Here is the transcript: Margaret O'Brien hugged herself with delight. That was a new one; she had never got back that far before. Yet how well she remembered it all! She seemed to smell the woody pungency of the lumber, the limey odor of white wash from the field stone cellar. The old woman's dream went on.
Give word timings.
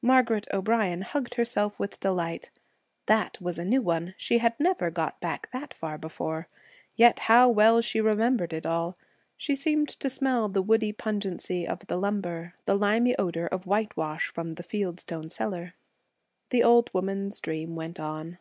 Margaret 0.00 0.46
O'Brien 0.54 1.00
hugged 1.02 1.34
herself 1.34 1.76
with 1.76 1.98
delight. 1.98 2.52
That 3.06 3.40
was 3.40 3.58
a 3.58 3.64
new 3.64 3.82
one; 3.82 4.14
she 4.16 4.38
had 4.38 4.54
never 4.60 4.92
got 4.92 5.20
back 5.20 5.50
that 5.50 5.74
far 5.74 5.98
before. 5.98 6.46
Yet 6.94 7.18
how 7.26 7.48
well 7.48 7.80
she 7.80 8.00
remembered 8.00 8.52
it 8.52 8.64
all! 8.64 8.96
She 9.36 9.56
seemed 9.56 9.88
to 9.88 10.08
smell 10.08 10.48
the 10.48 10.62
woody 10.62 10.92
pungency 10.92 11.66
of 11.66 11.84
the 11.88 11.96
lumber, 11.98 12.54
the 12.64 12.76
limey 12.78 13.16
odor 13.18 13.48
of 13.48 13.66
white 13.66 13.96
wash 13.96 14.28
from 14.28 14.52
the 14.52 14.62
field 14.62 15.00
stone 15.00 15.30
cellar. 15.30 15.74
The 16.50 16.62
old 16.62 16.94
woman's 16.94 17.40
dream 17.40 17.74
went 17.74 17.98
on. 17.98 18.38